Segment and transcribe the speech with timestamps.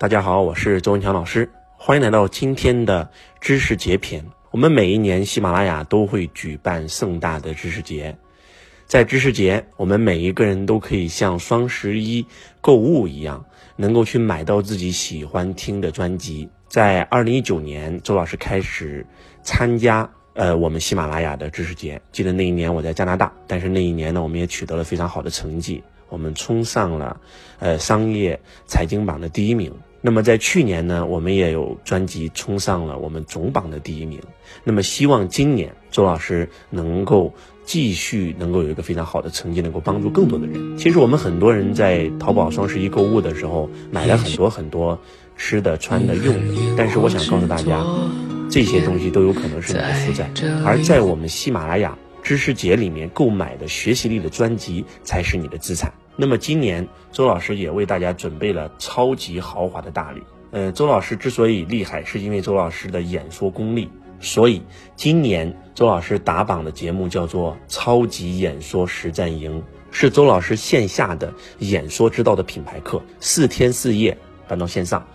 [0.00, 3.06] 大家好，我是周文强老师，欢迎来到今天的
[3.38, 4.24] 知识节篇。
[4.50, 8.16] 我们每一年喜马拉雅都会举办盛大的知识节，
[8.86, 12.24] 在知识节，我们每一个人都可以像双十一
[12.62, 13.44] 购物一样，
[13.76, 16.48] 能够去买到自己喜欢听的专辑。
[16.66, 19.04] 在二零一九年，周老师开始
[19.42, 22.00] 参加呃我们喜马拉雅的知识节。
[22.10, 27.18] 记得那一年我在加拿大，但是那一年呢，我们也取得了非常好的成绩，我们冲上了
[27.58, 29.72] 呃商业财经榜的第一名。
[30.02, 34.18] 那么在去年呢，我们也有专辑冲上了我们总榜的第一名。
[34.64, 37.30] 那么希望今年周老师能够
[37.66, 40.78] 继续能够有一个非常好的成绩，能够帮助更多的人。
[40.78, 44.98] 其实我们很多人在淘宝双十一购物的时候，买了很多很多
[45.36, 47.84] 吃的、穿的、用的，但是我想告诉大家，
[48.50, 50.30] 这些东西都有可能是你的负债。
[50.64, 55.92] 而在我们喜马拉雅知识节里面购买的学习力的专辑，才是你的资产。
[56.16, 60.22] 那么今年周老师也为大家准备了超级豪华的大礼。
[60.50, 63.88] 呃，周老师之所以厉害，是因为周老师的演说功力。
[64.20, 64.60] 所以
[64.96, 69.58] 今年周老师打榜的节目叫做《超级演说实战营》，
[69.90, 74.14] 是周老师线下的演说之道的品牌课，四天四夜
[74.46, 75.06] 搬到线上，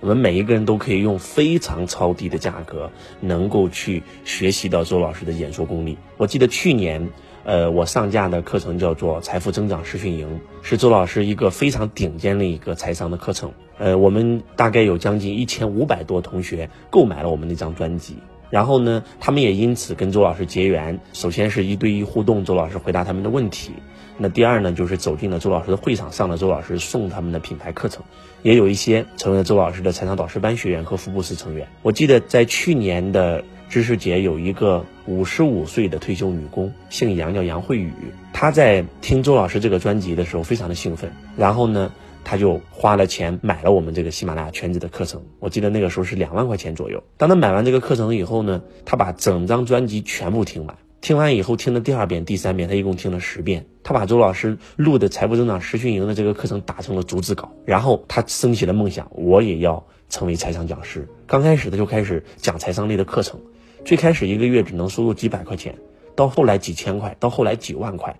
[0.00, 2.90] 我们每一个人都可以用非常超低的价格，
[3.20, 5.96] 能够去学习到周老师的演说功力。
[6.18, 7.08] 我记得去年。
[7.42, 10.28] 呃，我上架的课程叫做《财富增长实训营》，
[10.62, 13.52] 是周老师一个非常顶尖的一个财商的课程。
[13.78, 18.16] 呃，我们大概有将近一千五百多同学购买了我们那张专辑，
[18.50, 21.00] 然后呢，他们也因此跟周老师结缘。
[21.14, 23.72] 首先是一对一互动，周老师回答他们的问题。
[24.18, 28.04] 那第二呢，就是走进了周老师的会场，上了周老师送他们的品牌课程，
[28.42, 31.66] 也有一些成为了周老师的财商导师班学员和福布斯成员。
[31.80, 33.42] 我记得在去年的。
[33.70, 37.92] 知识节有一个五十五岁的退休女工，姓杨，叫杨慧宇。
[38.32, 41.12] 她在听周老师这个专辑的时候，非常的兴奋。
[41.36, 41.92] 然后呢，
[42.24, 45.22] 她就花了钱买了我们这个喜马拉雅全职的课程。
[45.38, 47.04] 我记得那个时候是两万块钱左右。
[47.16, 50.76] 当她买完这个课程以后呢，她把整张专辑全部听完。
[51.00, 53.66] 听完以后，听了第二遍、第三遍，她一共听了十遍。
[53.84, 57.52] 她把周老师录的财富增长实训营的这个课程打成了逐字稿。
[57.64, 61.08] 然后她升起了梦想，我也要成为财商讲师。
[61.28, 63.38] 刚开始她就开始讲财商类的课程。
[63.84, 65.74] 最开始一个月只能收入几百块钱，
[66.14, 68.14] 到后来几千块，到后来几万块，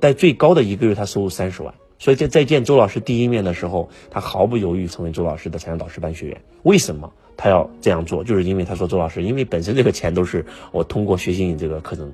[0.00, 1.74] 在最高的一个月他收入三十万。
[1.98, 6.40] 所以在再见周老师第一面的时候，他毫不犹豫成为周老师的财商导师班学员。
[6.62, 8.24] 为什么他要这样做？
[8.24, 12.10] 就是因为他说周老师，因为本身这个钱都是我通过学习你这个课程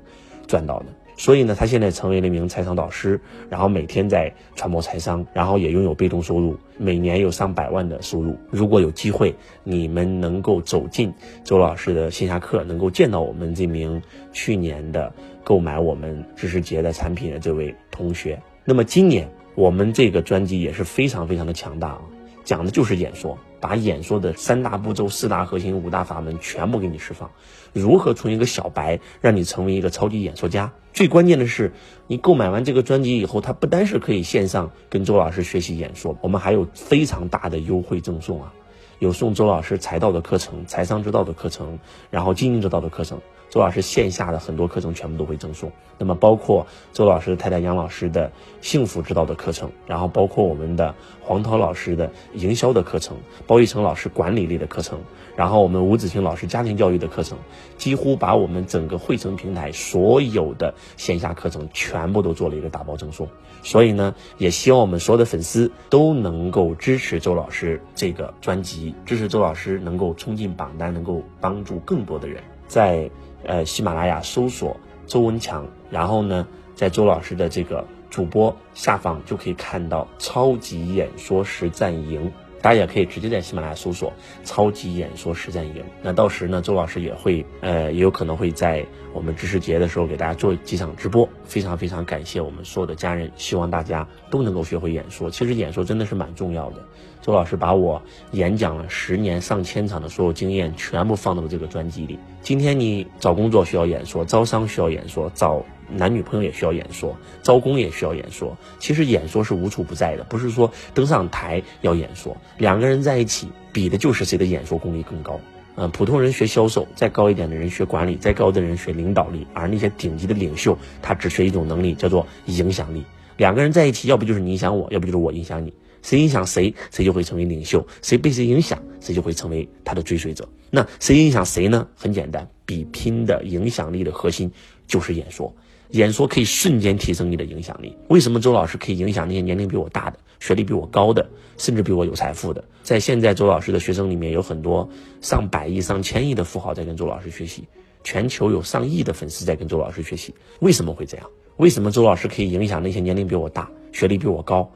[0.48, 0.86] 赚到的。
[1.16, 3.18] 所以呢，他现在成为了一名财商导师，
[3.48, 8.36] 然后每天在传播财商，然后也拥有被动收入，每年有上百万的收入。
[8.50, 9.34] 如果有机会，
[9.64, 11.12] 你们能够走进
[11.42, 14.00] 周老师的线下课，能够见到我们这名
[14.32, 15.12] 去年的
[15.42, 22.02] 购买我们知识节的产品的这位同学，那么今年我们这个专辑也是非常非常的强大啊，
[22.44, 23.38] 讲的就是演说。
[23.60, 27.30] 把演说的三大步骤、四大核心、五大法门全部给你释放，
[27.72, 30.72] 如何从一个小白让你成为一个超级演说家？
[30.92, 31.72] 最关键的是，
[32.06, 38.52] 你购买完这个专辑以后，它不单是可以线上跟周老师学习演说，我们还有非常大的优惠赠送啊！
[38.98, 41.78] 有送周老师财道的课程、财商之道的课程，
[42.10, 43.20] 然后经营之道的课程。
[43.56, 48.30] 周老师线下的很多课程全部都会赠送，那么包括周老师太太杨老师的
[48.60, 53.16] 幸福之道的课程，然后包括我们的黄涛老师的营销的课程，
[53.46, 54.98] 包玉成老师管理类的课程，
[55.34, 57.38] 然后我们吴子清老师家庭教育的课程，
[57.78, 63.26] 几乎把我们整个汇成平台所有的线下课程全部都做了一个打包赠送。
[63.62, 73.10] 所以呢，也希望我们所有的粉丝都能够支持周老师这个专辑，支持周老师能够冲进榜单，能够帮助更多的人在。
[73.48, 76.44] 呃，喜马拉雅搜索周文强，然后呢，
[76.74, 82.32] 在周老师的这个主播下方就可以看到超级演说实战营。
[82.66, 84.12] 大家也可以直接在喜马拉雅搜索
[84.42, 85.84] “超级演说实战营”。
[86.02, 91.28] 那到时呢，周老师也会，呃，也有可能会在我们知识节的时候给大家做几场直播。
[91.44, 95.30] 非常非常感谢我们所有的家人，希望大家都能够学会演说。
[95.30, 96.82] 其实演说真的是蛮重要的。
[97.22, 102.18] 周老师把我演讲了十年上千场的所有经验全部放到了这个专辑里。
[102.42, 105.64] 今天你找工作需要演说，招商需要演说，找。
[105.88, 108.56] 男女朋友也需要演说，招工也需要演说。
[108.78, 112.36] 其实演说是无处不在的，不是说登上台要演说。
[112.58, 115.40] 两个人在一起比的就是谁的演说功力更高。
[115.76, 123.04] 嗯，普通人学销售，再高一点的人学管理，再高的人学领导力，而那些顶级的领袖，他只学一种能力，叫做影响力。
[123.36, 125.74] 两个人在一起，要不就是你影响我，要不就是我影响你。
[126.00, 130.48] 谁影响谁，谁就会成为领袖；谁被谁影响，谁就会成为他的追随者。
[130.70, 131.88] 那谁影响谁呢？
[131.94, 134.52] 很简单，比拼的影响力的核心
[134.86, 135.54] 就是演说。
[135.90, 137.96] 演说可以瞬间提升你的影响力。
[138.08, 140.18] 为什么周老师可以影响那些年龄比我大的？
[140.38, 142.62] 学历比我高的，甚至比我有财富的。
[142.82, 144.88] 在现在周老师的学生里面，有很多
[145.22, 147.66] 上百亿、上千亿的富豪在跟周老师学习，
[148.04, 150.34] 全球有上亿的粉丝在跟周老师学习。
[150.60, 151.26] 为什么会这样？
[151.56, 154.70] 为什么周老师可以影响那些年龄比我大、学历比我高，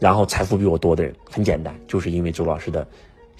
[0.00, 1.14] 然后财富比我多的人？
[1.30, 2.86] 很简单，就是因为周老师的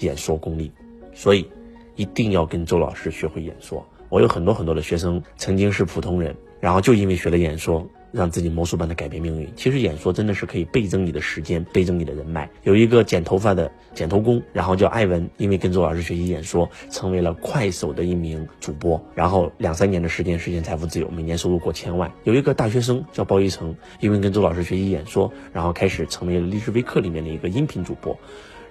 [0.00, 0.70] 演说功力。
[1.14, 1.48] 所以，
[1.96, 3.84] 一定要跟周老师学会演说。
[4.10, 7.87] 我有很多很多的学生曾经是普通人，然后就因为学了演说。
[8.14, 9.50] 让自己魔术般的改变命运。
[9.56, 12.47] 其实演说真的是可以倍增你的时间，倍增你的人脉。
[12.62, 22.12] 有一个剪头发的剪头工，然后叫艾文，因为跟周老师学习演说，成为了快手的一名主播，然后两三年的时间实现财富自由，每年收入过千万。
[22.25, 28.14] 有一个大学生叫包一成，因为跟周老师学习演说，然后开始成为了励志微课里面的一个音频主播，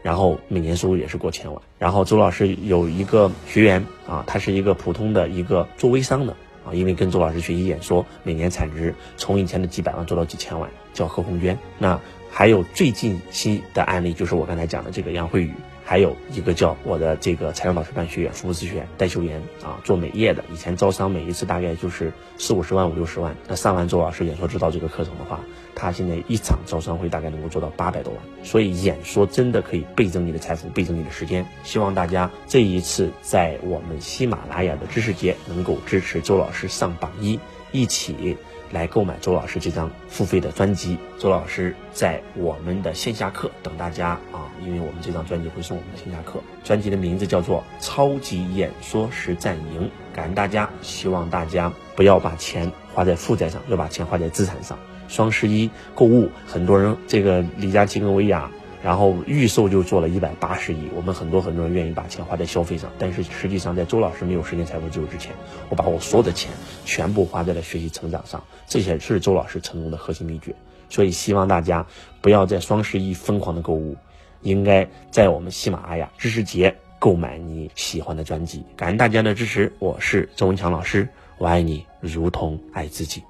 [0.03, 1.59] 然后每年收入也是过千万。
[1.79, 6.35] 然后周老师有一个学员啊，他是一个普通的一个做微商的。
[6.65, 11.57] 啊，因为跟周老师学习演说，每年产值从以前的几百万做到几千万，叫何红娟。
[11.77, 11.99] 那
[12.29, 15.53] 还有最近期的案例，就是我刚才讲的这个杨慧宇。
[15.91, 25.41] 还有一个叫我的这个财商导师办学院福布斯学院戴秀妍啊，做美业的，以前招商每一次大概就是四五十万五六十万，那上完周老师演说之道这个课程的话，
[25.75, 31.45] 他现在一场招商会大概能够做到八百多万，所以演说真的可以倍增你的财富，倍增你的时间。
[31.65, 37.37] 希望大家这一次在我们喜马拉雅的知识节能够支持周老师上榜一，
[37.73, 38.37] 一起。
[38.71, 49.83] 来购买周老师这张付费的专辑，周老师在我们的线下课等大家啊，因为我们这张专辑会送我们的线下课，专辑的名字叫做《超级演说实战营》，
[50.15, 54.77] 感恩大家，希望大家不要把钱花在负债上，要把钱花在资产上。
[55.07, 58.49] 双十一购物，很多人这个李佳琦跟薇娅。
[58.83, 65.33] 然后预售就做了一百八十亿，我们很多很多人愿意把钱花在消费上，但是实际上在周老师没有实现财富自由之前，
[65.69, 66.51] 我把我所有的钱
[66.83, 70.55] 全部花在了学习成长上，这些是周老师成功的核心秘诀。
[70.89, 71.85] 所以希望大家
[72.21, 73.95] 不要在双十一疯狂的购物，
[74.41, 78.65] 应该在我们喜马拉雅知识节购买你喜欢的专辑。
[78.75, 81.07] 感恩大家的支持，我是周文强老师，
[81.37, 83.23] 我爱你如同爱自己。